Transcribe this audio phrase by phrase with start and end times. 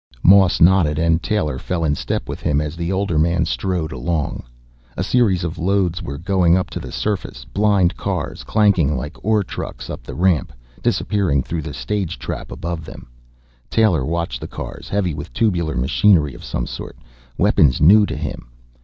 [0.23, 4.41] Moss nodded and Taylor fell in step with him, as the older man strode along.
[4.97, 9.43] A series of loads were going up to the surface, blind cars clanking like ore
[9.43, 13.09] trucks up the ramp, disappearing through the stage trap above them.
[13.69, 16.97] Taylor watched the cars, heavy with tubular machinery of some sort,
[17.37, 18.47] weapons new to him.